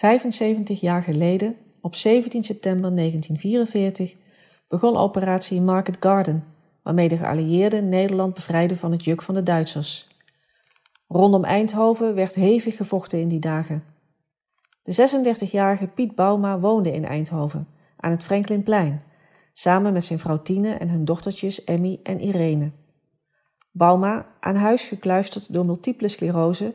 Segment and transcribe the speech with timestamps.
[0.00, 4.16] 75 jaar geleden, op 17 september 1944,
[4.68, 6.44] begon operatie Market Garden,
[6.82, 10.08] waarmee de geallieerden Nederland bevrijden van het juk van de Duitsers.
[11.08, 13.84] Rondom Eindhoven werd hevig gevochten in die dagen.
[14.82, 19.02] De 36-jarige Piet Bauma woonde in Eindhoven, aan het Franklinplein,
[19.52, 22.70] samen met zijn vrouw Tine en hun dochtertjes Emmy en Irene.
[23.70, 26.72] Bauma, aan huis gekluisterd door multiple sclerose,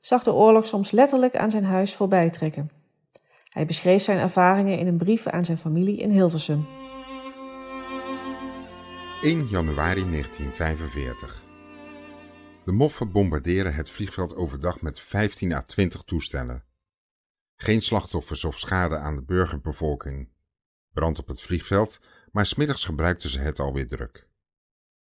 [0.00, 2.70] zag de oorlog soms letterlijk aan zijn huis voorbij trekken.
[3.48, 6.66] Hij beschreef zijn ervaringen in een brief aan zijn familie in Hilversum.
[9.22, 11.42] 1 januari 1945.
[12.64, 16.64] De moffen bombarderen het vliegveld overdag met 15 à 20 toestellen.
[17.56, 20.28] Geen slachtoffers of schade aan de burgerbevolking.
[20.92, 22.00] Brand op het vliegveld,
[22.32, 24.28] maar smiddags gebruikten ze het alweer druk.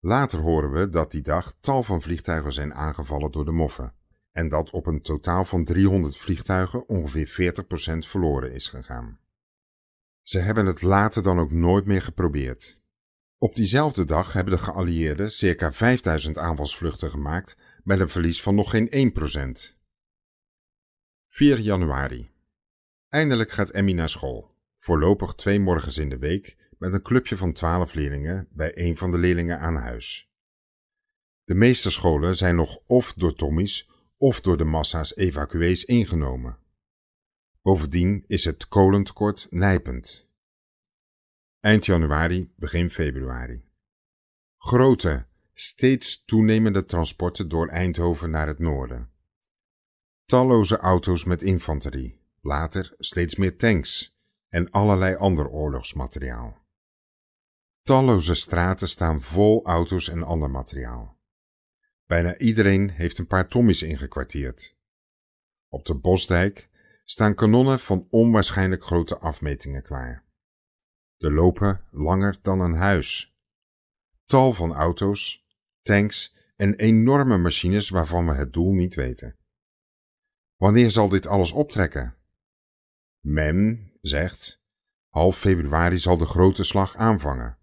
[0.00, 3.95] Later horen we dat die dag tal van vliegtuigen zijn aangevallen door de moffen
[4.32, 9.20] en dat op een totaal van 300 vliegtuigen ongeveer 40% verloren is gegaan.
[10.22, 12.80] Ze hebben het later dan ook nooit meer geprobeerd.
[13.38, 18.70] Op diezelfde dag hebben de geallieerden circa 5000 aanvalsvluchten gemaakt met een verlies van nog
[18.70, 19.12] geen
[19.72, 19.77] 1%.
[21.28, 22.30] 4 januari.
[23.08, 24.55] Eindelijk gaat Emmy naar school.
[24.78, 29.10] Voorlopig twee morgens in de week met een clubje van 12 leerlingen bij een van
[29.10, 30.30] de leerlingen aan huis.
[31.44, 33.91] De meeste scholen zijn nog of door Tommy's
[34.23, 36.59] of door de massa's evacuees ingenomen.
[37.62, 40.31] Bovendien is het kolentekort nijpend.
[41.61, 43.65] Eind januari, begin februari.
[44.56, 49.11] Grote, steeds toenemende transporten door Eindhoven naar het noorden.
[50.25, 54.17] Talloze auto's met infanterie, later steeds meer tanks
[54.48, 56.67] en allerlei ander oorlogsmateriaal.
[57.83, 61.20] Talloze straten staan vol auto's en ander materiaal.
[62.12, 64.77] Bijna iedereen heeft een paar tommies ingekwartierd.
[65.68, 66.69] Op de Bosdijk
[67.04, 70.24] staan kanonnen van onwaarschijnlijk grote afmetingen klaar.
[71.16, 73.36] De lopen langer dan een huis.
[74.24, 75.47] Tal van auto's,
[75.82, 79.37] tanks en enorme machines waarvan we het doel niet weten.
[80.56, 82.16] Wanneer zal dit alles optrekken?
[83.20, 84.62] Men zegt,
[85.08, 87.58] half februari zal de grote slag aanvangen.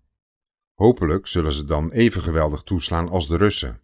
[0.74, 3.82] Hopelijk zullen ze dan even geweldig toeslaan als de Russen.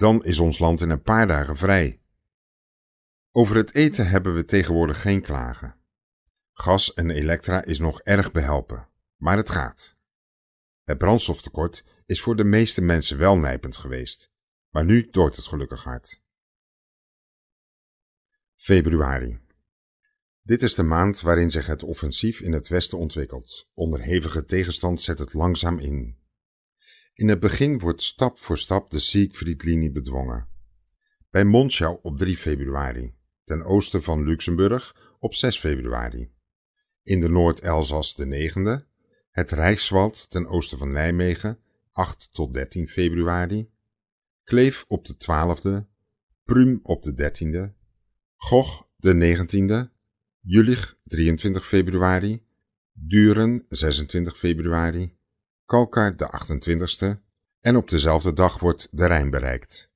[0.00, 2.00] Dan is ons land in een paar dagen vrij.
[3.30, 5.76] Over het eten hebben we tegenwoordig geen klagen.
[6.52, 9.94] Gas en elektra is nog erg behelpen, maar het gaat.
[10.84, 14.32] Het brandstoftekort is voor de meeste mensen wel nijpend geweest,
[14.70, 16.22] maar nu dooit het gelukkig hard.
[18.56, 19.40] Februari.
[20.42, 23.70] Dit is de maand waarin zich het offensief in het westen ontwikkelt.
[23.74, 26.19] Onder hevige tegenstand zet het langzaam in.
[27.20, 30.48] In het begin wordt stap voor stap de Siegfriedlinie bedwongen.
[31.30, 33.14] Bij Monschau op 3 februari,
[33.44, 36.30] ten oosten van Luxemburg op 6 februari.
[37.02, 38.86] In de Noord-Elzas de 9e,
[39.30, 41.58] het Rijkswald ten oosten van Nijmegen
[41.92, 43.70] 8 tot 13 februari,
[44.44, 45.86] Kleef op de 12e,
[46.44, 47.74] Prüm op de 13e,
[48.36, 49.92] Goch de 19e,
[50.40, 52.46] Jülich 23 februari,
[52.92, 55.18] Duren 26 februari,
[55.70, 57.20] Kalkar de 28ste
[57.60, 59.90] en op dezelfde dag wordt de Rijn bereikt.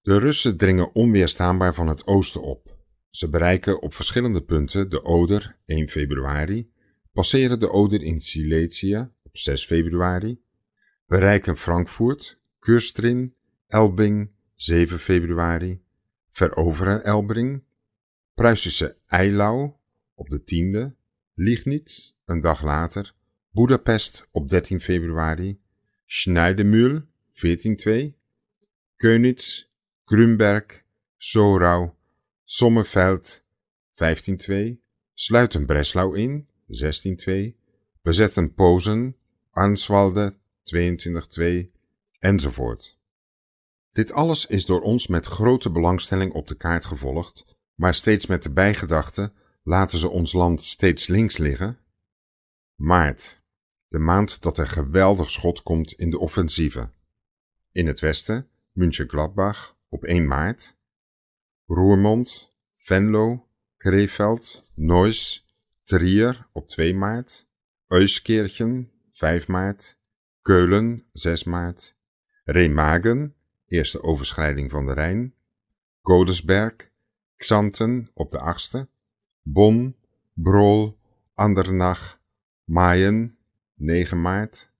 [0.00, 2.76] De Russen dringen onweerstaanbaar van het oosten op.
[3.10, 6.72] Ze bereiken op verschillende punten de Oder 1 februari,
[7.12, 10.42] passeren de Oder in Silesië op 6 februari,
[11.06, 13.34] bereiken Frankfurt, Kürstrin,
[13.66, 15.82] Elbing 7 februari,
[16.30, 17.62] veroveren Elbring,
[18.34, 19.72] Pruisische Eilau
[20.14, 20.96] op de 10e,
[21.34, 23.14] Liegnitz een dag later,
[23.54, 25.60] Budapest op 13 februari,
[26.06, 28.14] Schneidemühl 14-2,
[28.96, 29.64] Könitz,
[30.04, 30.84] Grünberg,
[31.18, 31.94] Sorau,
[32.44, 33.44] Sommerveld
[33.94, 34.78] 15-2,
[35.14, 37.52] sluiten Breslau in 16-2,
[38.02, 39.16] bezetten Pozen,
[39.50, 40.34] Arnswalde
[40.74, 41.68] 22-2
[42.20, 42.98] enzovoort.
[43.92, 48.42] Dit alles is door ons met grote belangstelling op de kaart gevolgd, maar steeds met
[48.42, 51.78] de bijgedachte laten ze ons land steeds links liggen.
[52.74, 53.40] Maart
[53.92, 56.90] de maand dat er geweldig schot komt in de offensieve.
[57.72, 60.76] In het westen, München-Gladbach op 1 maart,
[61.66, 65.46] Roermond, Venlo, Krefeld, Neuss,
[65.82, 67.48] Trier op 2 maart,
[67.86, 69.98] Euskirchen 5 maart,
[70.42, 71.96] Keulen 6 maart,
[72.44, 73.34] Remagen,
[73.66, 75.34] eerste overschrijding van de Rijn,
[76.02, 76.74] Godesberg,
[77.36, 78.90] Xanten op de 8e,
[79.42, 79.96] Bonn,
[80.34, 80.98] Brol,
[81.34, 82.20] Andernach,
[82.64, 83.36] Maaien
[83.84, 84.72] 9 maart.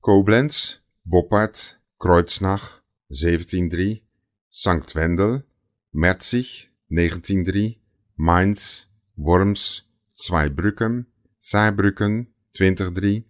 [0.00, 4.02] Koblenz, Boppard, Kreuznach, 1703,
[4.48, 5.44] Sankt Wendel,
[5.92, 7.80] Merzig, 1903,
[8.16, 11.06] Mainz, Worms, Zweibrücken,
[11.38, 13.24] Saarbrücken 2003,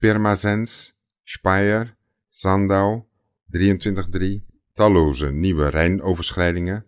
[0.00, 1.96] Pirmasens, Speyer,
[2.28, 3.08] Sandau
[3.52, 4.42] 23-3,
[4.74, 6.84] talloze nieuwe Rijnoverschrijdingen,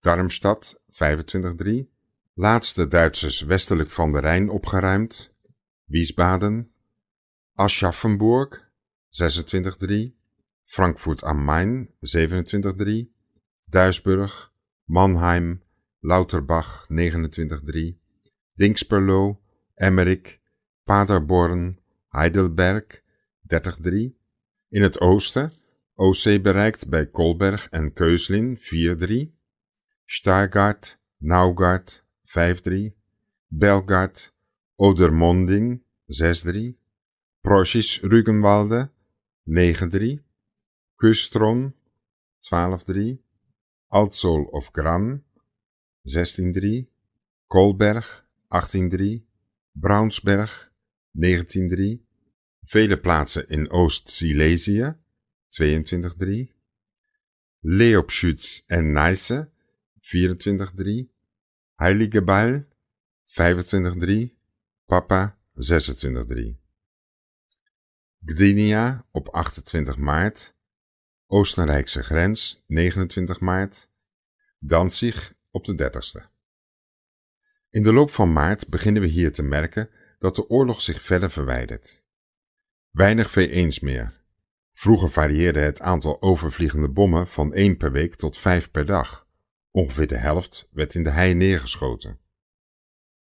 [0.00, 1.86] Darmstadt 25-3,
[2.34, 5.34] laatste Duitsers westelijk van de Rijn opgeruimd,
[5.84, 6.72] Wiesbaden,
[7.60, 8.72] Aschaffenburg
[9.12, 10.14] 26-3,
[10.64, 13.10] Frankfurt am Main 27-3,
[13.68, 14.50] Duisburg,
[14.86, 15.60] Mannheim,
[16.00, 17.98] Lauterbach 29-3,
[18.54, 19.42] Dingsperlo,
[19.74, 20.40] Emmerich,
[20.86, 21.78] Paderborn,
[22.08, 23.02] Heidelberg
[23.52, 24.14] 30-3.
[24.70, 25.52] In het oosten,
[25.94, 29.36] OC bereikt bij Kolberg en Keuslin 4-3.
[30.06, 32.96] Stargard, Naugard 5-3.
[33.46, 34.34] Belgard,
[34.76, 36.79] Odermonding 6-3.
[37.42, 38.90] Preußisch Rügenwalde
[39.46, 40.20] 9-3.
[40.96, 41.72] Kustron
[42.44, 43.18] 12-3.
[43.88, 45.24] Altsol of Gran
[46.04, 46.86] 16-3.
[47.48, 48.04] Kolberg
[48.50, 49.22] 18-3.
[49.72, 50.50] Braunsberg
[51.14, 52.00] 19-3.
[52.66, 54.94] Vele plaatsen in Oost-Silesië
[55.50, 56.52] 22-3.
[57.62, 59.50] Leopschütz en Neisse
[60.02, 61.08] 24-3.
[61.80, 62.66] Heiligebal
[63.34, 64.30] 25-3.
[64.86, 66.69] Papa 26-3.
[68.24, 70.56] Gdynia op 28 maart.
[71.26, 73.90] Oostenrijkse grens 29 maart.
[74.58, 76.28] Danzig op de 30ste.
[77.70, 81.30] In de loop van maart beginnen we hier te merken dat de oorlog zich verder
[81.30, 82.04] verwijdert.
[82.90, 84.22] Weinig V1's meer.
[84.72, 89.28] Vroeger varieerde het aantal overvliegende bommen van 1 per week tot 5 per dag.
[89.70, 92.20] Ongeveer de helft werd in de hei neergeschoten.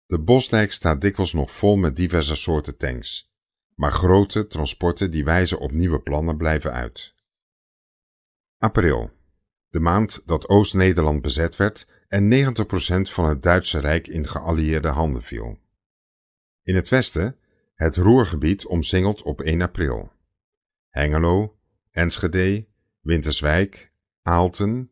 [0.05, 3.32] De Bosdijk staat dikwijls nog vol met diverse soorten tanks,
[3.75, 7.13] maar grote transporten die wijzen op nieuwe plannen blijven uit.
[8.57, 9.11] April,
[9.69, 15.23] de maand dat Oost-Nederland bezet werd en 90% van het Duitse Rijk in geallieerde handen
[15.23, 15.59] viel.
[16.63, 17.37] In het westen
[17.73, 20.11] het Roergebied omsingeld op 1 april.
[20.89, 21.57] Hengelo,
[21.91, 22.67] Enschede,
[22.99, 23.91] Winterswijk,
[24.21, 24.91] Aalten,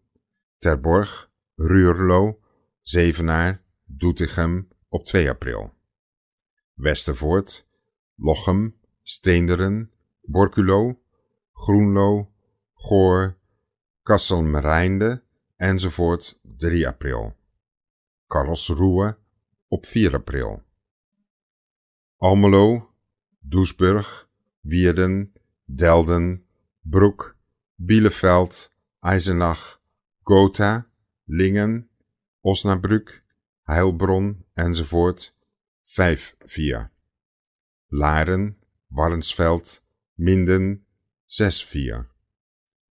[0.57, 2.39] Terborg, Ruurlo,
[2.81, 5.73] Zevenaar, Doetinchem op 2 april.
[6.73, 7.67] Westervoort,
[8.23, 8.73] Lochem,
[9.03, 9.89] Steenderen,
[10.27, 10.95] Borculo,
[11.53, 12.27] Groenlo,
[12.73, 13.37] Goor,
[14.03, 15.23] Kasselmerijnde
[15.57, 17.35] enzovoort 3 april.
[18.27, 19.17] Karlsruhe
[19.67, 20.63] op 4 april.
[22.17, 22.89] Almelo,
[23.39, 24.29] Doesburg,
[24.61, 25.33] Wierden,
[25.65, 26.45] Delden,
[26.81, 27.37] Broek,
[27.75, 29.81] Bielefeld, Eisenach,
[30.23, 30.87] Gotha,
[31.25, 31.89] Lingen,
[32.41, 33.23] Osnabrück,
[33.63, 35.35] Heilbronn enzovoort
[35.83, 37.00] 5-4.
[37.93, 38.55] Laren,
[38.89, 39.81] Warnsveld,
[40.15, 40.85] Minden
[41.29, 42.05] 6-4.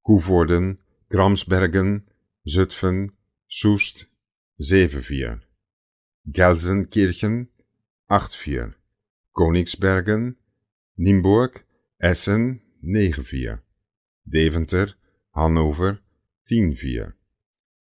[0.02, 2.06] Koevoorden, Gramsbergen,
[2.44, 3.16] Zutphen,
[3.48, 4.10] Soest
[4.58, 5.40] 7-4.
[6.26, 7.48] Gelsenkirchen
[8.08, 8.74] 8-4.
[9.32, 10.36] Koningsbergen,
[10.96, 11.64] Nienburg,
[11.98, 13.60] Essen 9-4.
[14.24, 14.94] Deventer,
[15.32, 15.98] Hannover
[16.46, 17.14] 10-4.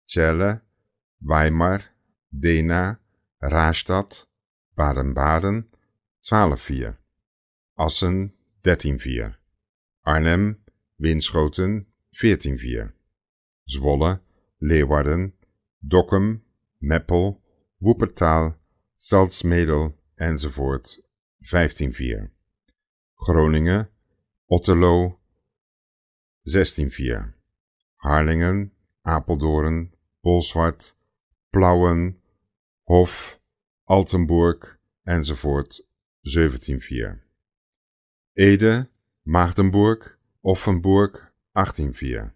[0.07, 0.61] Celle,
[1.19, 1.81] Weimar,
[2.31, 2.99] Dena,
[3.41, 4.29] Rastatt,
[4.75, 5.69] Baden-Baden
[6.23, 6.95] 12-4.
[7.79, 8.33] Assen
[8.65, 9.35] 13-4.
[10.03, 10.57] Arnhem,
[10.97, 12.91] Winschoten 14-4.
[13.69, 14.19] Zwolle,
[14.59, 15.31] Leeuwarden,
[15.81, 16.41] Dokkum,
[16.81, 17.37] Meppel,
[17.79, 18.59] Woepertaal,
[18.97, 21.01] Salzmedel enzovoort
[21.45, 22.29] 15-4.
[23.15, 23.87] Groningen,
[24.49, 25.17] Otterlo
[26.45, 27.33] 16-4.
[28.03, 28.71] Harlingen,
[29.03, 30.97] Apeldoorn, Bolsward,
[31.53, 32.19] Plauwen,
[32.89, 33.39] Hof,
[33.85, 35.81] Altenburg enzovoort
[36.25, 37.28] 17-4.
[38.33, 38.87] Ede,
[39.23, 42.31] Maagdenburg, Offenburg 18-4.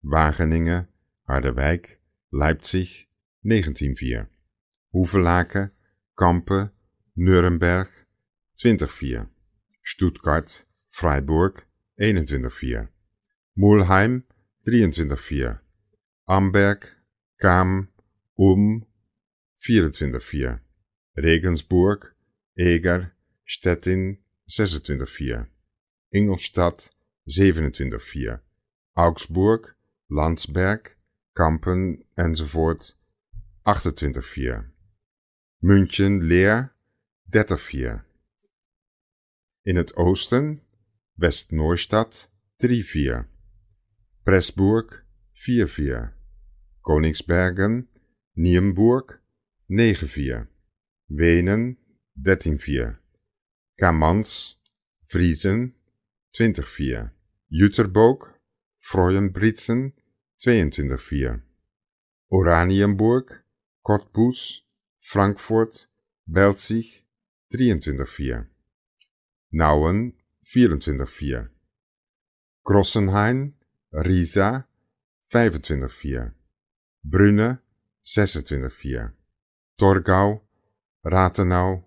[0.00, 0.88] Wageningen,
[1.24, 1.98] Harderwijk,
[2.30, 3.08] Leipzig
[3.44, 4.26] 19-4.
[4.92, 5.72] Hoevelaken,
[6.14, 6.72] Kampen,
[7.14, 7.88] Nuremberg
[8.56, 9.28] 20-4.
[9.82, 12.88] Stuttgart, Freiburg 21-4.
[13.54, 14.26] Mulheim
[14.66, 15.58] 23-4.
[16.24, 17.02] Amberg,
[17.38, 17.88] Kam,
[18.34, 18.86] Ulm
[19.60, 20.60] 24-4.
[21.16, 22.14] Regensburg,
[22.56, 23.12] Eger,
[23.44, 25.46] Stettin 26-4.
[26.08, 26.92] Ingolstadt
[27.26, 28.40] 27-4.
[28.94, 29.76] Augsburg,
[30.08, 30.96] Landsberg,
[31.32, 32.96] Kampen enzovoort
[33.64, 34.64] 28-4.
[35.58, 36.74] München, Leer
[37.30, 38.04] 30-4.
[39.62, 40.62] In het oosten,
[41.14, 42.30] West-Neustadt
[42.62, 43.26] 3-4.
[44.22, 46.12] Pressburg 4-4.
[46.80, 47.88] Koningsbergen,
[48.32, 49.20] Nienburg
[49.68, 50.46] 9-4.
[51.06, 51.78] Wenen
[52.22, 53.05] 13-4.
[53.78, 54.56] Kamans,
[55.06, 55.74] Friesen
[56.32, 57.10] 20-4.
[57.50, 58.40] Jutterbook,
[58.78, 59.92] Freuenbritsen
[60.40, 61.42] 22-4.
[62.30, 63.44] Oranienburg,
[63.82, 64.64] Cottbus
[65.00, 65.90] Frankfurt,
[66.24, 67.04] Belzig
[67.52, 68.46] 23-4.
[69.50, 71.50] Nauen 24-4.
[72.64, 73.54] Grossenhain,
[73.92, 74.66] Riesa
[75.30, 76.32] 25-4.
[77.02, 77.60] Brunne
[78.02, 79.12] 26-4.
[79.76, 80.40] Torgau,
[81.04, 81.84] Rathenau,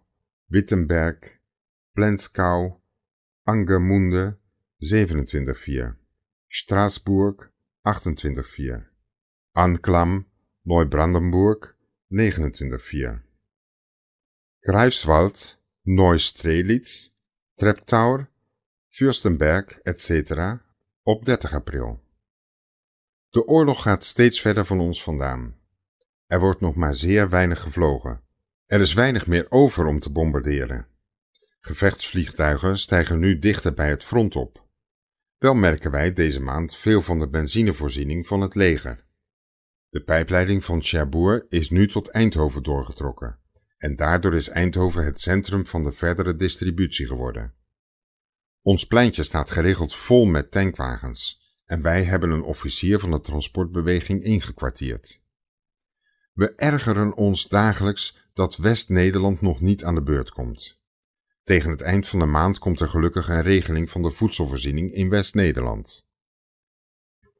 [0.49, 1.38] Wittenberg,
[1.99, 2.81] Plenskau,
[3.43, 4.37] Angermunde
[4.77, 5.97] 27-4.
[6.47, 7.51] Straatsburg
[7.83, 8.85] 28-4.
[9.51, 10.25] Anklam,
[10.61, 11.75] Neubrandenburg
[12.09, 13.19] 29-4.
[14.59, 17.09] Greifswald, Neustrelitz,
[17.55, 18.29] Treptower,
[18.87, 20.61] Fürstenberg, etc.
[21.03, 21.99] op 30 april.
[23.29, 25.55] De oorlog gaat steeds verder van ons vandaan.
[26.25, 28.21] Er wordt nog maar zeer weinig gevlogen.
[28.65, 30.87] Er is weinig meer over om te bombarderen.
[31.59, 34.67] Gevechtsvliegtuigen stijgen nu dichter bij het front op.
[35.37, 39.05] Wel merken wij deze maand veel van de benzinevoorziening van het leger.
[39.89, 43.39] De pijpleiding van Cherbourg is nu tot Eindhoven doorgetrokken
[43.77, 47.53] en daardoor is Eindhoven het centrum van de verdere distributie geworden.
[48.61, 54.23] Ons pleintje staat geregeld vol met tankwagens en wij hebben een officier van de transportbeweging
[54.23, 55.23] ingekwartierd.
[56.33, 60.78] We ergeren ons dagelijks dat West-Nederland nog niet aan de beurt komt.
[61.49, 65.09] Tegen het eind van de maand komt er gelukkig een regeling van de voedselvoorziening in
[65.09, 66.07] West-Nederland.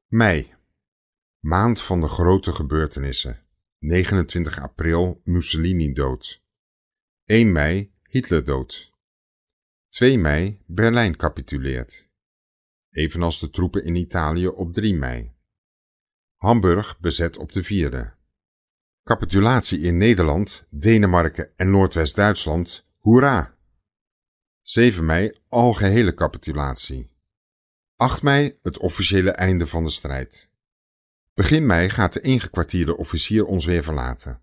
[0.07, 0.53] Mei.
[1.39, 3.45] Maand van de grote gebeurtenissen.
[3.79, 6.43] 29 april Mussolini dood.
[7.25, 8.91] 1 mei Hitler dood.
[9.89, 12.11] 2 mei Berlijn capituleert.
[12.89, 15.33] Evenals de troepen in Italië op 3 mei.
[16.35, 18.17] Hamburg bezet op de 4e.
[19.03, 23.57] Capitulatie in Nederland, Denemarken en Noordwest-Duitsland, hoera!
[24.69, 27.09] 7 mei algehele capitulatie.
[27.95, 30.51] 8 mei het officiële einde van de strijd.
[31.33, 34.41] Begin mei gaat de ingekwartierde officier ons weer verlaten.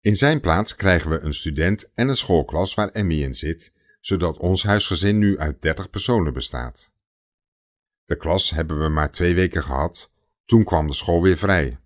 [0.00, 4.36] In zijn plaats krijgen we een student en een schoolklas waar Emmy in zit, zodat
[4.36, 6.92] ons huisgezin nu uit 30 personen bestaat.
[8.04, 10.12] De klas hebben we maar twee weken gehad,
[10.44, 11.78] toen kwam de school weer vrij.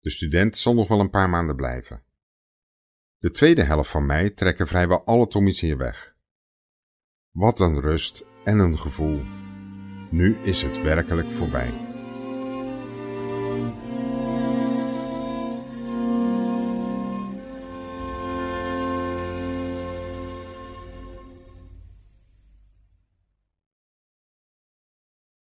[0.00, 2.02] De student zal nog wel een paar maanden blijven.
[3.18, 6.16] De tweede helft van mei trekken vrijwel alle Tommy's hier weg.
[7.32, 9.22] Wat een rust en een gevoel.
[10.10, 11.87] Nu is het werkelijk voorbij.